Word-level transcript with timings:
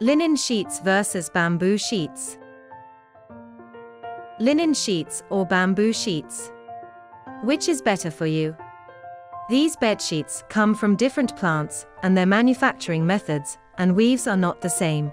Linen 0.00 0.36
sheets 0.36 0.78
versus 0.80 1.30
bamboo 1.30 1.78
sheets. 1.78 2.36
Linen 4.38 4.74
sheets 4.74 5.22
or 5.30 5.46
bamboo 5.46 5.90
sheets? 5.90 6.52
Which 7.42 7.66
is 7.70 7.80
better 7.80 8.10
for 8.10 8.26
you? 8.26 8.54
These 9.48 9.74
bed 9.76 10.02
sheets 10.02 10.44
come 10.50 10.74
from 10.74 10.96
different 10.96 11.34
plants, 11.34 11.86
and 12.02 12.14
their 12.14 12.26
manufacturing 12.26 13.06
methods 13.06 13.56
and 13.78 13.96
weaves 13.96 14.26
are 14.26 14.36
not 14.36 14.60
the 14.60 14.68
same. 14.68 15.10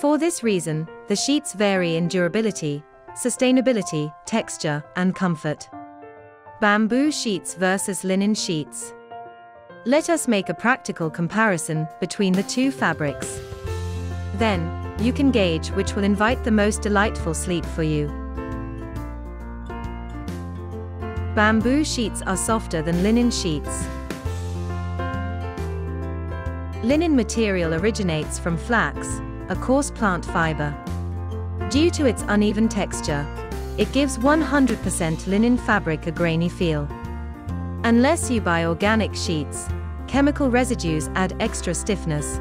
For 0.00 0.18
this 0.18 0.42
reason, 0.42 0.88
the 1.06 1.14
sheets 1.14 1.52
vary 1.52 1.94
in 1.94 2.08
durability, 2.08 2.82
sustainability, 3.12 4.12
texture, 4.24 4.82
and 4.96 5.14
comfort. 5.14 5.68
Bamboo 6.60 7.12
sheets 7.12 7.54
versus 7.54 8.02
linen 8.02 8.34
sheets. 8.34 8.92
Let 9.84 10.10
us 10.10 10.26
make 10.26 10.48
a 10.48 10.54
practical 10.54 11.08
comparison 11.08 11.86
between 12.00 12.32
the 12.32 12.42
two 12.42 12.72
fabrics. 12.72 13.38
Then, 14.38 14.94
you 14.98 15.12
can 15.12 15.30
gauge 15.30 15.68
which 15.68 15.94
will 15.94 16.04
invite 16.04 16.44
the 16.44 16.50
most 16.50 16.82
delightful 16.82 17.34
sleep 17.34 17.64
for 17.64 17.82
you. 17.82 18.08
Bamboo 21.34 21.84
sheets 21.84 22.22
are 22.22 22.36
softer 22.36 22.80
than 22.82 23.02
linen 23.02 23.30
sheets. 23.30 23.86
Linen 26.82 27.16
material 27.16 27.74
originates 27.74 28.38
from 28.38 28.56
flax, 28.56 29.20
a 29.48 29.56
coarse 29.56 29.90
plant 29.90 30.24
fiber. 30.24 30.74
Due 31.70 31.90
to 31.90 32.06
its 32.06 32.24
uneven 32.28 32.68
texture, 32.68 33.26
it 33.76 33.92
gives 33.92 34.18
100% 34.18 35.26
linen 35.26 35.58
fabric 35.58 36.06
a 36.06 36.10
grainy 36.10 36.48
feel. 36.48 36.88
Unless 37.84 38.30
you 38.30 38.40
buy 38.40 38.64
organic 38.64 39.14
sheets, 39.14 39.68
chemical 40.06 40.50
residues 40.50 41.08
add 41.14 41.36
extra 41.40 41.74
stiffness. 41.74 42.40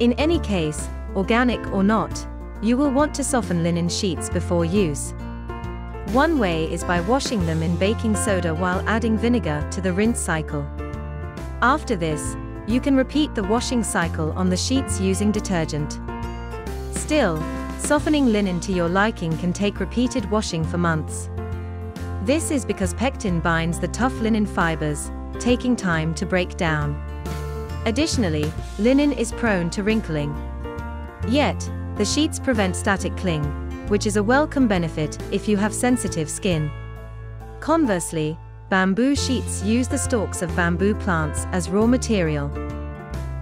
In 0.00 0.12
any 0.14 0.40
case, 0.40 0.88
organic 1.14 1.72
or 1.72 1.84
not, 1.84 2.26
you 2.60 2.76
will 2.76 2.90
want 2.90 3.14
to 3.14 3.22
soften 3.22 3.62
linen 3.62 3.88
sheets 3.88 4.28
before 4.28 4.64
use. 4.64 5.14
One 6.12 6.40
way 6.40 6.64
is 6.72 6.82
by 6.82 7.00
washing 7.02 7.46
them 7.46 7.62
in 7.62 7.76
baking 7.76 8.16
soda 8.16 8.52
while 8.52 8.82
adding 8.88 9.16
vinegar 9.16 9.64
to 9.70 9.80
the 9.80 9.92
rinse 9.92 10.18
cycle. 10.18 10.66
After 11.62 11.94
this, 11.94 12.36
you 12.66 12.80
can 12.80 12.96
repeat 12.96 13.36
the 13.36 13.44
washing 13.44 13.84
cycle 13.84 14.32
on 14.32 14.50
the 14.50 14.56
sheets 14.56 15.00
using 15.00 15.30
detergent. 15.30 16.00
Still, 16.90 17.40
softening 17.78 18.26
linen 18.26 18.58
to 18.60 18.72
your 18.72 18.88
liking 18.88 19.36
can 19.38 19.52
take 19.52 19.78
repeated 19.78 20.28
washing 20.28 20.64
for 20.64 20.78
months. 20.78 21.30
This 22.24 22.50
is 22.50 22.64
because 22.64 22.94
pectin 22.94 23.38
binds 23.38 23.78
the 23.78 23.88
tough 23.88 24.18
linen 24.20 24.46
fibers, 24.46 25.12
taking 25.38 25.76
time 25.76 26.14
to 26.16 26.26
break 26.26 26.56
down. 26.56 27.13
Additionally, 27.86 28.50
linen 28.78 29.12
is 29.12 29.32
prone 29.32 29.68
to 29.70 29.82
wrinkling. 29.82 30.34
Yet, 31.28 31.70
the 31.96 32.04
sheets 32.04 32.38
prevent 32.38 32.76
static 32.76 33.16
cling, 33.16 33.44
which 33.88 34.06
is 34.06 34.16
a 34.16 34.22
welcome 34.22 34.66
benefit 34.66 35.18
if 35.30 35.46
you 35.46 35.56
have 35.58 35.74
sensitive 35.74 36.30
skin. 36.30 36.70
Conversely, 37.60 38.38
bamboo 38.70 39.14
sheets 39.14 39.62
use 39.62 39.86
the 39.86 39.98
stalks 39.98 40.40
of 40.40 40.54
bamboo 40.56 40.94
plants 40.94 41.46
as 41.52 41.68
raw 41.68 41.86
material. 41.86 42.50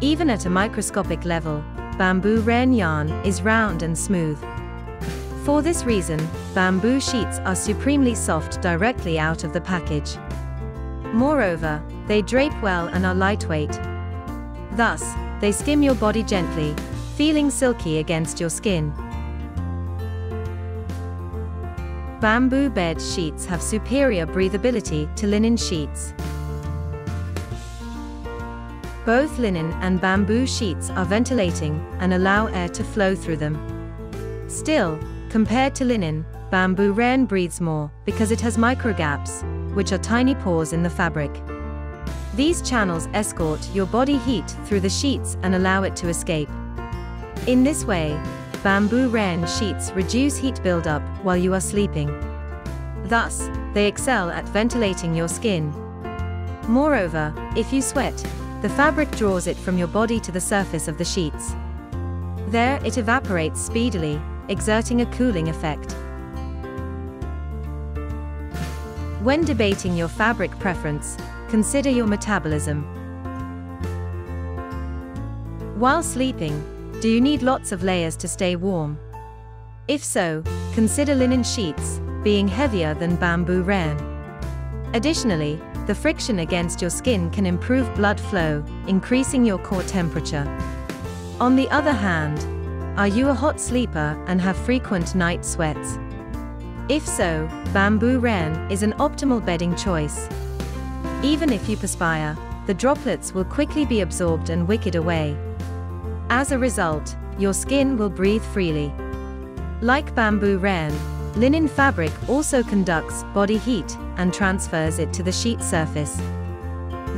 Even 0.00 0.28
at 0.28 0.46
a 0.46 0.50
microscopic 0.50 1.24
level, 1.24 1.64
bamboo 1.96 2.40
rayon 2.40 2.72
yarn 2.72 3.10
is 3.24 3.42
round 3.42 3.82
and 3.82 3.96
smooth. 3.96 4.38
For 5.44 5.62
this 5.62 5.84
reason, 5.84 6.20
bamboo 6.54 7.00
sheets 7.00 7.38
are 7.40 7.54
supremely 7.54 8.14
soft 8.16 8.60
directly 8.60 9.18
out 9.18 9.44
of 9.44 9.52
the 9.52 9.60
package. 9.60 10.16
Moreover, 11.12 11.82
they 12.06 12.22
drape 12.22 12.60
well 12.60 12.88
and 12.88 13.06
are 13.06 13.14
lightweight. 13.14 13.78
Thus, 14.76 15.04
they 15.40 15.52
skim 15.52 15.82
your 15.82 15.94
body 15.94 16.22
gently, 16.22 16.74
feeling 17.16 17.50
silky 17.50 17.98
against 17.98 18.40
your 18.40 18.50
skin. 18.50 18.92
Bamboo 22.20 22.70
bed 22.70 23.02
sheets 23.02 23.44
have 23.44 23.60
superior 23.60 24.26
breathability 24.26 25.14
to 25.16 25.26
linen 25.26 25.56
sheets. 25.56 26.14
Both 29.04 29.38
linen 29.38 29.72
and 29.82 30.00
bamboo 30.00 30.46
sheets 30.46 30.88
are 30.90 31.04
ventilating 31.04 31.84
and 31.98 32.14
allow 32.14 32.46
air 32.46 32.68
to 32.68 32.84
flow 32.84 33.16
through 33.16 33.38
them. 33.38 33.58
Still, 34.48 34.98
compared 35.28 35.74
to 35.74 35.84
linen, 35.84 36.24
bamboo 36.50 36.92
rayon 36.92 37.26
breathes 37.26 37.60
more 37.60 37.90
because 38.04 38.30
it 38.30 38.40
has 38.40 38.56
microgaps, 38.56 39.42
which 39.74 39.90
are 39.90 39.98
tiny 39.98 40.36
pores 40.36 40.72
in 40.72 40.84
the 40.84 40.90
fabric. 40.90 41.32
These 42.34 42.62
channels 42.62 43.08
escort 43.12 43.60
your 43.74 43.84
body 43.84 44.16
heat 44.16 44.48
through 44.64 44.80
the 44.80 44.88
sheets 44.88 45.36
and 45.42 45.54
allow 45.54 45.82
it 45.82 45.94
to 45.96 46.08
escape. 46.08 46.48
In 47.46 47.62
this 47.62 47.84
way, 47.84 48.18
bamboo 48.62 49.10
rayon 49.10 49.46
sheets 49.46 49.92
reduce 49.92 50.38
heat 50.38 50.62
buildup 50.62 51.02
while 51.22 51.36
you 51.36 51.52
are 51.52 51.60
sleeping. 51.60 52.08
Thus, 53.04 53.50
they 53.74 53.86
excel 53.86 54.30
at 54.30 54.48
ventilating 54.48 55.14
your 55.14 55.28
skin. 55.28 55.70
Moreover, 56.68 57.34
if 57.54 57.70
you 57.70 57.82
sweat, 57.82 58.16
the 58.62 58.70
fabric 58.70 59.10
draws 59.16 59.46
it 59.46 59.58
from 59.58 59.76
your 59.76 59.88
body 59.88 60.18
to 60.20 60.32
the 60.32 60.40
surface 60.40 60.88
of 60.88 60.96
the 60.96 61.04
sheets. 61.04 61.54
There 62.48 62.80
it 62.82 62.96
evaporates 62.96 63.60
speedily, 63.60 64.18
exerting 64.48 65.02
a 65.02 65.06
cooling 65.06 65.48
effect. 65.48 65.92
When 69.22 69.44
debating 69.44 69.96
your 69.96 70.08
fabric 70.08 70.58
preference, 70.58 71.16
consider 71.52 71.90
your 71.90 72.06
metabolism. 72.06 72.82
While 75.78 76.02
sleeping, 76.02 76.56
do 77.02 77.10
you 77.10 77.20
need 77.20 77.42
lots 77.42 77.72
of 77.72 77.82
layers 77.82 78.16
to 78.16 78.26
stay 78.26 78.56
warm? 78.56 78.98
If 79.86 80.02
so, 80.02 80.42
consider 80.72 81.14
linen 81.14 81.42
sheets, 81.42 82.00
being 82.22 82.48
heavier 82.48 82.94
than 82.94 83.16
bamboo 83.16 83.64
rayon. 83.64 83.98
Additionally, 84.94 85.60
the 85.86 85.94
friction 85.94 86.38
against 86.38 86.80
your 86.80 86.88
skin 86.88 87.28
can 87.30 87.44
improve 87.44 87.94
blood 87.96 88.18
flow, 88.18 88.64
increasing 88.86 89.44
your 89.44 89.58
core 89.58 89.82
temperature. 89.82 90.46
On 91.38 91.54
the 91.54 91.68
other 91.68 91.92
hand, 91.92 92.38
are 92.98 93.08
you 93.08 93.28
a 93.28 93.34
hot 93.34 93.60
sleeper 93.60 94.18
and 94.26 94.40
have 94.40 94.56
frequent 94.56 95.14
night 95.14 95.44
sweats? 95.44 95.98
If 96.88 97.06
so, 97.06 97.46
bamboo 97.74 98.20
rayon 98.20 98.70
is 98.70 98.82
an 98.82 98.94
optimal 98.94 99.44
bedding 99.44 99.76
choice. 99.76 100.30
Even 101.22 101.52
if 101.52 101.68
you 101.68 101.76
perspire, 101.76 102.36
the 102.66 102.74
droplets 102.74 103.32
will 103.32 103.44
quickly 103.44 103.84
be 103.84 104.00
absorbed 104.00 104.50
and 104.50 104.66
wicked 104.66 104.96
away. 104.96 105.36
As 106.30 106.50
a 106.50 106.58
result, 106.58 107.16
your 107.38 107.54
skin 107.54 107.96
will 107.96 108.10
breathe 108.10 108.42
freely. 108.42 108.92
Like 109.80 110.14
bamboo 110.16 110.58
rayon, 110.58 110.92
linen 111.36 111.68
fabric 111.68 112.12
also 112.28 112.62
conducts 112.62 113.22
body 113.34 113.58
heat 113.58 113.96
and 114.16 114.34
transfers 114.34 114.98
it 114.98 115.12
to 115.12 115.22
the 115.22 115.30
sheet 115.32 115.62
surface. 115.62 116.20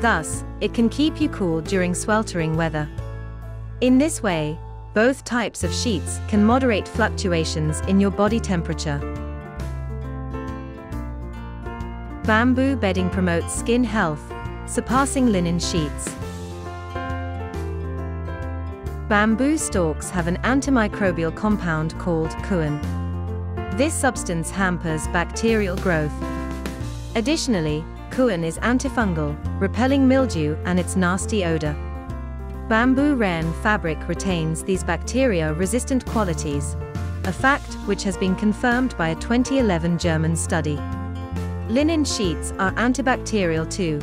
Thus, 0.01 0.45
it 0.61 0.75
can 0.75 0.89
keep 0.89 1.21
you 1.21 1.31
cool 1.31 1.63
during 1.63 1.95
sweltering 1.95 2.57
weather. 2.57 2.89
In 3.81 3.97
this 3.97 4.23
way, 4.23 4.59
both 4.93 5.25
types 5.25 5.65
of 5.65 5.75
sheets 5.75 6.21
can 6.29 6.45
moderate 6.45 6.87
fluctuations 6.87 7.81
in 7.83 7.99
your 7.99 8.11
body 8.11 8.39
temperature. 8.39 9.01
Bamboo 12.27 12.75
bedding 12.75 13.11
promotes 13.11 13.53
skin 13.53 13.85
health, 13.85 14.33
surpassing 14.65 15.27
linen 15.27 15.59
sheets. 15.59 16.09
Bamboo 19.11 19.59
stalks 19.59 20.09
have 20.09 20.27
an 20.27 20.39
antimicrobial 20.39 21.37
compound 21.37 21.99
called 21.99 22.31
kun. 22.43 22.81
This 23.77 23.93
substance 23.93 24.51
hampers 24.51 25.07
bacterial 25.09 25.77
growth. 25.77 26.15
Additionally, 27.15 27.85
kun 28.11 28.43
is 28.43 28.57
antifungal, 28.61 29.37
repelling 29.61 30.09
mildew 30.09 30.57
and 30.65 30.81
its 30.81 30.97
nasty 30.97 31.45
odor. 31.45 31.77
Bamboo 32.71 33.17
rayon 33.17 33.53
fabric 33.63 34.09
retains 34.09 34.63
these 34.63 34.83
bacteria-resistant 34.83 36.07
qualities, 36.07 36.75
a 37.25 37.33
fact 37.33 37.75
which 37.85 38.03
has 38.03 38.17
been 38.17 38.35
confirmed 38.35 38.97
by 38.97 39.11
a 39.11 39.17
2011 39.17 39.99
German 39.99 40.35
study. 40.35 40.81
Linen 41.69 42.05
sheets 42.05 42.53
are 42.59 42.73
antibacterial 42.73 43.69
too. 43.71 43.99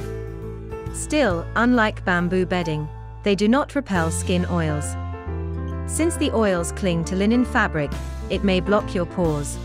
Still, 0.96 1.46
unlike 1.56 2.04
bamboo 2.04 2.46
bedding, 2.46 2.90
they 3.24 3.36
do 3.36 3.48
not 3.48 3.76
repel 3.76 4.10
skin 4.10 4.48
oils. 4.50 4.96
Since 5.86 6.18
the 6.18 6.32
oils 6.32 6.72
cling 6.72 7.06
to 7.06 7.16
linen 7.16 7.46
fabric, 7.46 7.92
it 8.32 8.44
may 8.44 8.62
block 8.62 8.96
your 8.96 9.06
pores. 9.06 9.60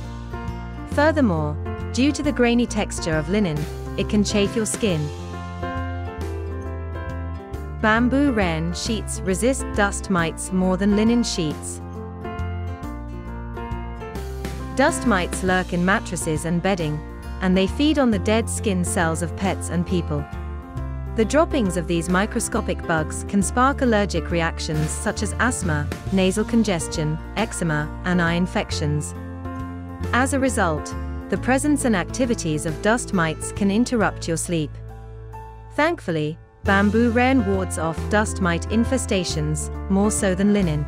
Furthermore, 0.90 1.56
due 1.94 2.12
to 2.12 2.22
the 2.22 2.32
grainy 2.32 2.66
texture 2.66 3.16
of 3.16 3.30
linen, 3.30 3.58
it 3.96 4.10
can 4.10 4.22
chafe 4.22 4.54
your 4.54 4.66
skin. 4.66 5.00
Bamboo 7.80 8.32
rayon 8.32 8.74
sheets 8.74 9.20
resist 9.20 9.64
dust 9.74 10.10
mites 10.10 10.52
more 10.52 10.76
than 10.76 10.96
linen 10.96 11.22
sheets. 11.22 11.80
Dust 14.76 15.06
mites 15.06 15.42
lurk 15.42 15.72
in 15.72 15.82
mattresses 15.82 16.44
and 16.44 16.62
bedding, 16.62 17.00
and 17.40 17.56
they 17.56 17.66
feed 17.66 17.98
on 17.98 18.10
the 18.10 18.18
dead 18.18 18.48
skin 18.48 18.84
cells 18.84 19.22
of 19.22 19.36
pets 19.36 19.70
and 19.70 19.86
people. 19.86 20.24
The 21.16 21.24
droppings 21.24 21.78
of 21.78 21.86
these 21.86 22.10
microscopic 22.10 22.86
bugs 22.86 23.24
can 23.24 23.42
spark 23.42 23.80
allergic 23.80 24.30
reactions 24.30 24.90
such 24.90 25.22
as 25.22 25.34
asthma, 25.38 25.88
nasal 26.12 26.44
congestion, 26.44 27.18
eczema, 27.36 27.88
and 28.04 28.20
eye 28.20 28.34
infections. 28.34 29.14
As 30.12 30.34
a 30.34 30.38
result, 30.38 30.94
the 31.30 31.38
presence 31.38 31.86
and 31.86 31.96
activities 31.96 32.66
of 32.66 32.82
dust 32.82 33.14
mites 33.14 33.50
can 33.52 33.70
interrupt 33.70 34.28
your 34.28 34.36
sleep. 34.36 34.70
Thankfully, 35.72 36.38
bamboo 36.64 37.10
rayon 37.10 37.46
wards 37.46 37.78
off 37.78 37.98
dust 38.10 38.42
mite 38.42 38.68
infestations, 38.68 39.70
more 39.90 40.10
so 40.10 40.34
than 40.34 40.52
linen. 40.52 40.84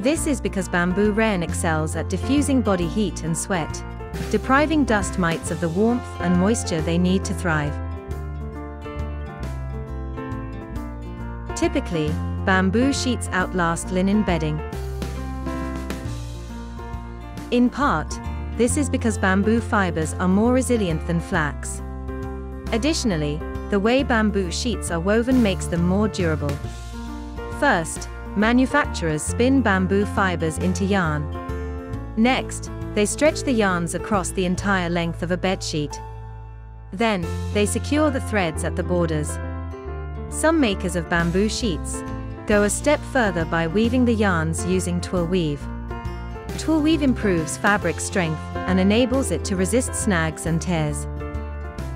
This 0.00 0.26
is 0.26 0.40
because 0.40 0.68
bamboo 0.68 1.12
rayon 1.12 1.42
excels 1.42 1.94
at 1.94 2.08
diffusing 2.08 2.60
body 2.60 2.88
heat 2.88 3.22
and 3.22 3.36
sweat, 3.36 3.82
depriving 4.30 4.84
dust 4.84 5.18
mites 5.18 5.50
of 5.50 5.60
the 5.60 5.68
warmth 5.68 6.06
and 6.20 6.38
moisture 6.38 6.80
they 6.80 6.98
need 6.98 7.24
to 7.24 7.34
thrive. 7.34 7.74
Typically, 11.56 12.08
bamboo 12.44 12.92
sheets 12.92 13.28
outlast 13.32 13.90
linen 13.90 14.22
bedding. 14.22 14.60
In 17.50 17.68
part, 17.68 18.18
this 18.56 18.76
is 18.76 18.90
because 18.90 19.18
bamboo 19.18 19.60
fibers 19.60 20.14
are 20.14 20.28
more 20.28 20.52
resilient 20.52 21.06
than 21.06 21.20
flax. 21.20 21.82
Additionally, 22.72 23.40
the 23.70 23.80
way 23.80 24.02
bamboo 24.02 24.50
sheets 24.50 24.90
are 24.90 25.00
woven 25.00 25.42
makes 25.42 25.66
them 25.66 25.86
more 25.86 26.08
durable. 26.08 26.54
First, 27.58 28.08
manufacturers 28.36 29.22
spin 29.22 29.62
bamboo 29.62 30.06
fibers 30.06 30.58
into 30.58 30.84
yarn. 30.84 31.24
Next, 32.16 32.70
they 32.98 33.06
stretch 33.06 33.44
the 33.44 33.52
yarns 33.52 33.94
across 33.94 34.32
the 34.32 34.44
entire 34.44 34.90
length 34.90 35.22
of 35.22 35.30
a 35.30 35.36
bedsheet. 35.36 35.96
Then, 36.90 37.24
they 37.54 37.64
secure 37.64 38.10
the 38.10 38.20
threads 38.20 38.64
at 38.64 38.74
the 38.74 38.82
borders. 38.82 39.38
Some 40.30 40.58
makers 40.58 40.96
of 40.96 41.08
bamboo 41.08 41.48
sheets 41.48 42.02
go 42.48 42.64
a 42.64 42.68
step 42.68 42.98
further 43.12 43.44
by 43.44 43.68
weaving 43.68 44.04
the 44.04 44.16
yarns 44.16 44.66
using 44.66 45.00
twill 45.00 45.26
weave. 45.26 45.64
Twill 46.58 46.82
weave 46.82 47.02
improves 47.02 47.56
fabric 47.56 48.00
strength 48.00 48.40
and 48.56 48.80
enables 48.80 49.30
it 49.30 49.44
to 49.44 49.54
resist 49.54 49.94
snags 49.94 50.46
and 50.46 50.60
tears. 50.60 51.06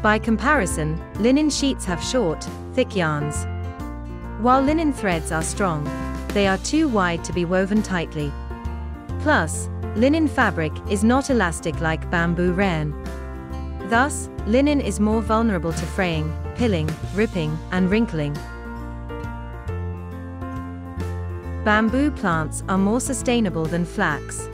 By 0.03 0.21
comparison, 0.21 1.03
linen 1.21 1.51
sheets 1.51 1.85
have 1.85 2.01
short, 2.01 2.47
thick 2.75 2.95
yarns. 2.95 3.45
While 4.41 4.63
linen 4.63 4.93
threads 4.93 5.33
are 5.33 5.43
strong, 5.43 5.83
they 6.29 6.47
are 6.47 6.59
too 6.59 6.87
wide 6.87 7.25
to 7.25 7.33
be 7.33 7.45
woven 7.45 7.83
tightly. 7.83 8.31
Plus, 9.19 9.69
linen 9.97 10.27
fabric 10.27 10.73
is 10.89 11.05
not 11.05 11.31
elastic 11.31 11.81
like 11.81 12.11
bamboo 12.11 12.53
rayon. 12.53 12.93
Thus, 13.89 14.31
linen 14.47 14.81
is 14.81 15.01
more 15.01 15.21
vulnerable 15.21 15.73
to 15.73 15.87
fraying, 15.87 16.33
pilling, 16.55 16.89
ripping, 17.15 17.59
and 17.73 17.91
wrinkling. 17.91 18.35
Bamboo 21.65 22.11
plants 22.11 22.65
are 22.69 22.79
more 22.79 23.01
sustainable 23.01 23.67
than 23.67 23.85
flax. 23.85 24.49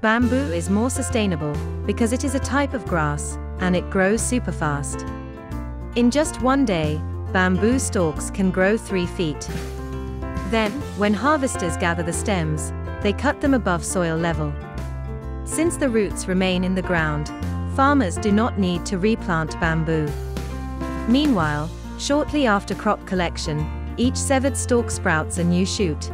Bamboo 0.00 0.52
is 0.52 0.68
more 0.68 0.90
sustainable 0.90 1.54
because 1.86 2.12
it 2.12 2.22
is 2.22 2.34
a 2.34 2.40
type 2.40 2.74
of 2.74 2.84
grass 2.86 3.38
and 3.60 3.74
it 3.74 3.88
grows 3.88 4.20
super 4.20 4.52
fast. 4.52 5.06
In 5.96 6.10
just 6.10 6.42
one 6.42 6.64
day, 6.64 7.00
bamboo 7.32 7.78
stalks 7.78 8.30
can 8.30 8.50
grow 8.50 8.76
3 8.76 9.06
feet. 9.06 9.48
Then, 10.52 10.70
when 10.98 11.14
harvesters 11.14 11.78
gather 11.78 12.02
the 12.02 12.12
stems, 12.12 12.74
they 13.00 13.14
cut 13.14 13.40
them 13.40 13.54
above 13.54 13.82
soil 13.82 14.18
level. 14.18 14.52
Since 15.44 15.78
the 15.78 15.88
roots 15.88 16.28
remain 16.28 16.62
in 16.62 16.74
the 16.74 16.82
ground, 16.82 17.32
farmers 17.74 18.18
do 18.18 18.30
not 18.30 18.58
need 18.58 18.84
to 18.84 18.98
replant 18.98 19.58
bamboo. 19.60 20.06
Meanwhile, 21.08 21.70
shortly 21.98 22.46
after 22.46 22.74
crop 22.74 23.02
collection, 23.06 23.66
each 23.96 24.14
severed 24.14 24.54
stalk 24.54 24.90
sprouts 24.90 25.38
a 25.38 25.44
new 25.44 25.64
shoot. 25.64 26.12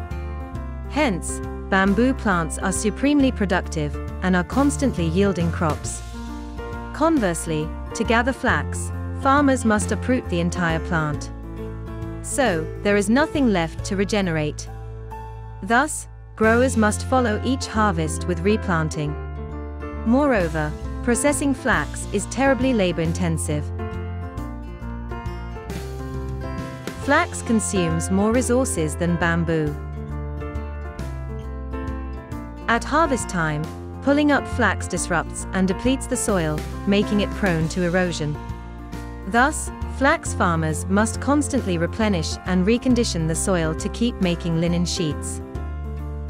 Hence, 0.89 1.41
bamboo 1.69 2.15
plants 2.15 2.59
are 2.59 2.71
supremely 2.71 3.33
productive 3.33 3.93
and 4.23 4.37
are 4.37 4.45
constantly 4.45 5.09
yielding 5.09 5.51
crops. 5.51 6.01
Conversely, 6.93 7.69
to 7.93 8.05
gather 8.05 8.33
flax, 8.33 8.93
farmers 9.21 9.65
must 9.65 9.91
uproot 9.91 10.29
the 10.29 10.39
entire 10.39 10.79
plant. 10.87 11.33
So, 12.29 12.65
there 12.83 12.99
is 12.99 13.09
nothing 13.09 13.55
left 13.55 13.87
to 13.87 13.97
regenerate. 13.97 14.69
Thus, 15.63 16.09
growers 16.37 16.77
must 16.77 17.07
follow 17.07 17.41
each 17.43 17.67
harvest 17.67 18.29
with 18.29 18.41
replanting. 18.41 19.13
Moreover, 20.05 20.71
processing 21.03 21.55
flax 21.55 22.07
is 22.13 22.27
terribly 22.27 22.75
labor-intensive. 22.75 23.65
Flax 27.05 27.41
consumes 27.43 28.11
more 28.11 28.33
resources 28.33 28.95
than 28.95 29.17
bamboo. 29.17 29.75
At 32.69 32.85
harvest 32.85 33.31
time, 33.31 33.65
pulling 34.03 34.33
up 34.33 34.47
flax 34.49 34.87
disrupts 34.87 35.47
and 35.55 35.67
depletes 35.67 36.07
the 36.07 36.17
soil, 36.17 36.61
making 36.87 37.23
it 37.23 37.31
prone 37.31 37.71
to 37.71 37.85
erosion. 37.85 38.37
Thus, 39.29 39.71
flax 39.99 40.33
farmers 40.33 40.87
must 40.87 41.21
constantly 41.21 41.77
replenish 41.77 42.37
and 42.47 42.65
recondition 42.65 43.27
the 43.27 43.35
soil 43.35 43.75
to 43.75 43.89
keep 43.89 44.15
making 44.21 44.61
linen 44.61 44.87
sheets. 44.87 45.43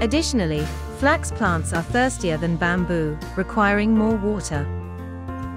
Additionally, 0.01 0.65
flax 0.97 1.31
plants 1.31 1.75
are 1.75 1.83
thirstier 1.83 2.39
than 2.39 2.57
bamboo, 2.57 3.19
requiring 3.37 3.95
more 3.95 4.17
water. 4.17 4.67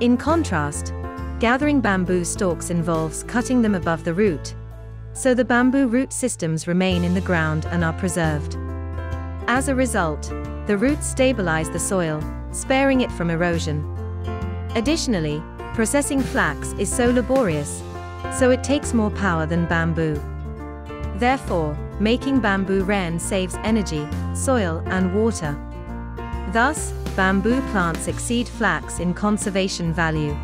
In 0.01 0.17
contrast, 0.17 0.93
gathering 1.39 1.79
bamboo 1.79 2.25
stalks 2.25 2.69
involves 2.69 3.23
cutting 3.23 3.61
them 3.61 3.75
above 3.75 4.03
the 4.03 4.13
root, 4.13 4.55
so 5.13 5.33
the 5.33 5.45
bamboo 5.45 5.87
root 5.87 6.11
systems 6.11 6.67
remain 6.67 7.05
in 7.05 7.13
the 7.13 7.21
ground 7.21 7.65
and 7.67 7.81
are 7.81 7.93
preserved. 7.93 8.57
As 9.47 9.69
a 9.69 9.75
result, 9.75 10.23
the 10.67 10.77
roots 10.77 11.07
stabilize 11.07 11.69
the 11.69 11.79
soil, 11.79 12.21
sparing 12.51 12.99
it 12.99 13.11
from 13.13 13.29
erosion. 13.29 13.85
Additionally, 14.75 15.41
processing 15.73 16.19
flax 16.19 16.73
is 16.73 16.93
so 16.93 17.09
laborious, 17.09 17.81
so 18.37 18.51
it 18.51 18.63
takes 18.63 18.93
more 18.93 19.11
power 19.11 19.45
than 19.45 19.65
bamboo. 19.65 20.19
Therefore, 21.15 21.77
making 21.99 22.39
bamboo 22.39 22.83
rayon 22.83 23.19
saves 23.19 23.55
energy, 23.63 24.07
soil, 24.33 24.81
and 24.87 25.13
water. 25.13 25.55
Thus, 26.51 26.91
bamboo 27.15 27.61
plants 27.71 28.07
exceed 28.07 28.47
flax 28.47 28.99
in 28.99 29.13
conservation 29.13 29.93
value. 29.93 30.35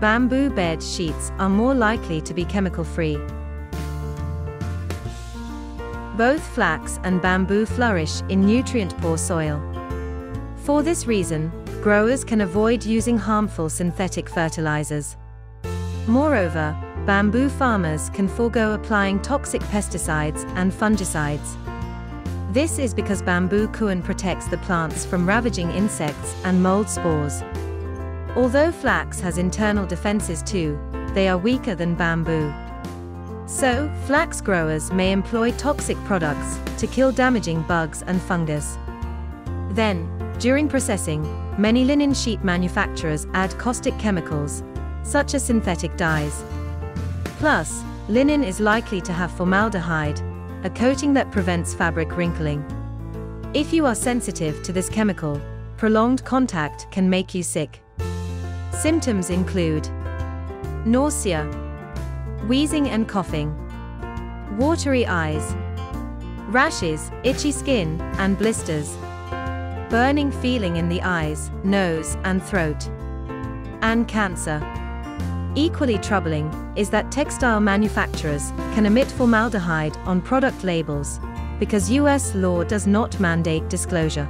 Bamboo 0.00 0.50
bed 0.50 0.80
sheets 0.80 1.32
are 1.38 1.48
more 1.48 1.74
likely 1.74 2.20
to 2.20 2.32
be 2.32 2.44
chemical-free. 2.44 3.18
Both 6.16 6.46
flax 6.54 7.00
and 7.02 7.20
bamboo 7.20 7.66
flourish 7.66 8.22
in 8.28 8.46
nutrient-poor 8.46 9.18
soil. 9.18 9.60
For 10.56 10.82
this 10.84 11.06
reason, 11.06 11.50
growers 11.82 12.24
can 12.24 12.40
avoid 12.40 12.84
using 12.84 13.16
harmful 13.16 13.68
synthetic 13.68 14.28
fertilizers. 14.28 15.16
Moreover, 16.06 16.76
bamboo 17.06 17.48
farmers 17.48 18.10
can 18.10 18.26
forego 18.28 18.74
applying 18.74 19.20
toxic 19.22 19.62
pesticides 19.62 20.44
and 20.56 20.72
fungicides. 20.72 21.56
This 22.52 22.78
is 22.78 22.94
because 22.94 23.22
bamboo 23.22 23.68
kun 23.68 24.02
protects 24.02 24.48
the 24.48 24.58
plants 24.58 25.04
from 25.04 25.28
ravaging 25.28 25.70
insects 25.70 26.34
and 26.44 26.62
mold 26.62 26.88
spores. 26.88 27.42
Although 28.34 28.72
flax 28.72 29.20
has 29.20 29.38
internal 29.38 29.86
defenses 29.86 30.42
too, 30.42 30.78
they 31.14 31.28
are 31.28 31.38
weaker 31.38 31.74
than 31.74 31.94
bamboo. 31.94 32.52
So, 33.46 33.90
flax 34.04 34.40
growers 34.40 34.92
may 34.92 35.12
employ 35.12 35.52
toxic 35.52 35.96
products 36.04 36.58
to 36.78 36.86
kill 36.86 37.12
damaging 37.12 37.62
bugs 37.62 38.02
and 38.02 38.20
fungus. 38.20 38.76
Then, 39.70 40.08
during 40.38 40.68
processing, 40.68 41.24
many 41.58 41.84
linen 41.84 42.14
sheet 42.14 42.42
manufacturers 42.44 43.26
add 43.34 43.56
caustic 43.58 43.98
chemicals, 43.98 44.62
such 45.02 45.34
as 45.34 45.44
synthetic 45.44 45.96
dyes. 45.96 46.44
Plus, 47.38 47.82
linen 48.08 48.44
is 48.44 48.60
likely 48.60 49.00
to 49.00 49.12
have 49.12 49.32
formaldehyde, 49.32 50.20
a 50.64 50.70
coating 50.70 51.12
that 51.14 51.32
prevents 51.32 51.74
fabric 51.74 52.16
wrinkling. 52.16 52.64
If 53.54 53.72
you 53.72 53.86
are 53.86 53.94
sensitive 53.94 54.62
to 54.62 54.72
this 54.72 54.88
chemical, 54.88 55.40
prolonged 55.76 56.24
contact 56.24 56.90
can 56.92 57.10
make 57.10 57.34
you 57.34 57.42
sick. 57.42 57.80
Symptoms 58.72 59.30
include 59.30 59.88
nausea, 60.86 61.44
wheezing 62.46 62.88
and 62.88 63.08
coughing, 63.08 63.52
watery 64.58 65.06
eyes, 65.06 65.54
rashes, 66.48 67.10
itchy 67.24 67.50
skin, 67.50 68.00
and 68.18 68.38
blisters, 68.38 68.96
burning 69.88 70.30
feeling 70.30 70.76
in 70.76 70.88
the 70.88 71.02
eyes, 71.02 71.50
nose, 71.64 72.16
and 72.24 72.42
throat, 72.42 72.88
and 73.82 74.06
cancer. 74.06 74.62
Equally 75.54 75.98
troubling 75.98 76.52
is 76.76 76.90
that 76.90 77.10
textile 77.10 77.60
manufacturers 77.60 78.52
can 78.74 78.86
omit 78.86 79.10
formaldehyde 79.10 79.96
on 79.98 80.20
product 80.20 80.62
labels 80.62 81.18
because 81.58 81.90
US 81.90 82.34
law 82.34 82.62
does 82.64 82.86
not 82.86 83.18
mandate 83.18 83.68
disclosure. 83.68 84.28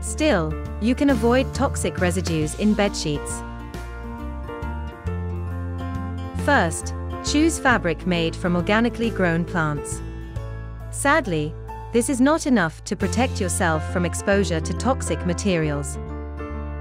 Still, 0.00 0.54
you 0.80 0.94
can 0.94 1.10
avoid 1.10 1.52
toxic 1.54 1.98
residues 1.98 2.54
in 2.60 2.74
bedsheets. 2.74 3.42
First, 6.44 6.94
choose 7.24 7.58
fabric 7.58 8.06
made 8.06 8.36
from 8.36 8.54
organically 8.54 9.10
grown 9.10 9.44
plants. 9.44 10.00
Sadly, 10.90 11.52
this 11.94 12.10
is 12.10 12.20
not 12.20 12.48
enough 12.48 12.82
to 12.82 12.96
protect 12.96 13.40
yourself 13.40 13.92
from 13.92 14.04
exposure 14.04 14.58
to 14.60 14.74
toxic 14.74 15.24
materials. 15.24 15.96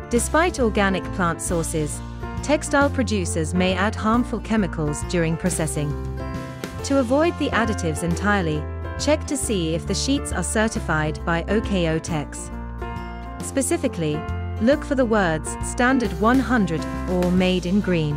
Despite 0.10 0.60
organic 0.60 1.04
plant 1.14 1.40
sources, 1.40 2.02
textile 2.42 2.90
producers 2.90 3.54
may 3.54 3.76
add 3.76 3.94
harmful 3.94 4.40
chemicals 4.40 5.04
during 5.10 5.38
processing. 5.38 5.92
To 6.86 6.98
avoid 6.98 7.38
the 7.38 7.50
additives 7.50 8.02
entirely, 8.02 8.64
check 9.00 9.28
to 9.28 9.38
see 9.38 9.76
if 9.76 9.86
the 9.86 9.94
sheets 9.94 10.34
are 10.34 10.42
certified 10.42 11.24
by 11.24 11.44
OEKO-TEX. 11.44 12.50
Specifically, 13.46 14.20
look 14.62 14.84
for 14.84 14.96
the 14.96 15.06
words 15.06 15.56
Standard 15.64 16.12
100 16.20 16.84
or 17.12 17.30
Made 17.30 17.68
in 17.68 17.82
Green. 17.82 18.16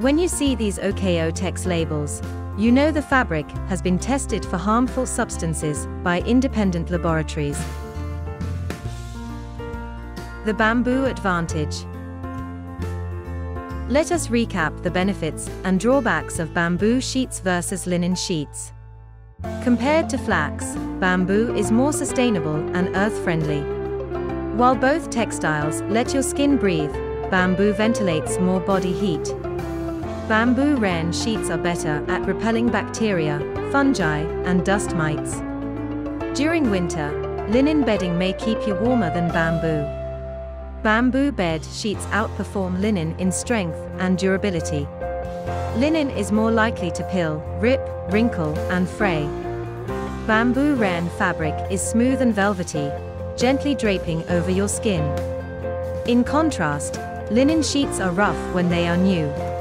When 0.00 0.18
you 0.18 0.26
see 0.26 0.56
these 0.56 0.80
OEKO-TEX 0.80 1.64
labels, 1.64 2.22
you 2.58 2.70
know 2.70 2.90
the 2.90 3.00
fabric 3.00 3.50
has 3.68 3.80
been 3.80 3.98
tested 3.98 4.44
for 4.44 4.58
harmful 4.58 5.06
substances 5.06 5.86
by 6.02 6.20
independent 6.20 6.90
laboratories. 6.90 7.58
The 10.44 10.52
Bamboo 10.52 11.06
Advantage 11.06 11.84
Let 13.88 14.12
us 14.12 14.28
recap 14.28 14.82
the 14.82 14.90
benefits 14.90 15.48
and 15.64 15.80
drawbacks 15.80 16.38
of 16.38 16.52
bamboo 16.52 17.00
sheets 17.00 17.40
versus 17.40 17.86
linen 17.86 18.14
sheets. 18.14 18.72
Compared 19.62 20.10
to 20.10 20.18
flax, 20.18 20.76
bamboo 21.00 21.54
is 21.54 21.72
more 21.72 21.92
sustainable 21.92 22.56
and 22.76 22.94
earth-friendly. 22.96 23.62
While 24.56 24.74
both 24.74 25.08
textiles 25.08 25.80
let 25.82 26.12
your 26.12 26.22
skin 26.22 26.58
breathe, 26.58 26.92
bamboo 27.30 27.72
ventilates 27.72 28.38
more 28.38 28.60
body 28.60 28.92
heat. 28.92 29.34
Bamboo 30.28 30.76
rayon 30.76 31.12
sheets 31.12 31.50
are 31.50 31.58
better 31.58 32.04
at 32.08 32.24
repelling 32.26 32.68
bacteria, 32.68 33.40
fungi, 33.72 34.20
and 34.44 34.64
dust 34.64 34.94
mites. 34.94 35.40
During 36.38 36.70
winter, 36.70 37.10
linen 37.48 37.82
bedding 37.82 38.16
may 38.16 38.32
keep 38.34 38.64
you 38.64 38.76
warmer 38.76 39.12
than 39.12 39.32
bamboo. 39.32 39.82
Bamboo 40.84 41.32
bed 41.32 41.64
sheets 41.64 42.06
outperform 42.06 42.80
linen 42.80 43.18
in 43.18 43.32
strength 43.32 43.76
and 43.98 44.16
durability. 44.16 44.86
Linen 45.76 46.08
is 46.10 46.30
more 46.30 46.52
likely 46.52 46.92
to 46.92 47.04
pill, 47.10 47.42
rip, 47.58 47.80
wrinkle, 48.10 48.56
and 48.70 48.88
fray. 48.88 49.24
Bamboo 50.28 50.76
rayon 50.76 51.10
fabric 51.18 51.54
is 51.68 51.82
smooth 51.82 52.22
and 52.22 52.32
velvety, 52.32 52.90
gently 53.36 53.74
draping 53.74 54.22
over 54.28 54.52
your 54.52 54.68
skin. 54.68 55.02
In 56.06 56.22
contrast, 56.22 57.00
linen 57.32 57.62
sheets 57.62 57.98
are 57.98 58.12
rough 58.12 58.54
when 58.54 58.68
they 58.68 58.86
are 58.86 58.96
new. 58.96 59.51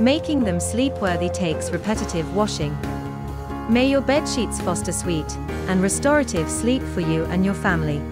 Making 0.00 0.40
them 0.40 0.58
sleep-worthy 0.58 1.28
takes 1.28 1.70
repetitive 1.70 2.34
washing. 2.34 2.76
May 3.72 3.88
your 3.88 4.00
bed 4.00 4.28
sheets 4.28 4.60
foster 4.60 4.90
sweet 4.90 5.36
and 5.68 5.80
restorative 5.80 6.50
sleep 6.50 6.82
for 6.82 7.00
you 7.00 7.22
and 7.26 7.44
your 7.44 7.54
family. 7.54 8.02